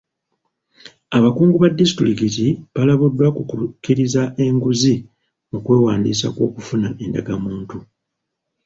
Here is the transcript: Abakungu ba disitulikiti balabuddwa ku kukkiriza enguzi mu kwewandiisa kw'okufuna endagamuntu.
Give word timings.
Abakungu 1.17 1.55
ba 1.59 1.69
disitulikiti 1.79 2.45
balabuddwa 2.73 3.27
ku 3.35 3.41
kukkiriza 3.49 4.21
enguzi 4.45 4.93
mu 5.51 5.57
kwewandiisa 5.65 6.27
kw'okufuna 6.35 6.87
endagamuntu. 7.03 7.77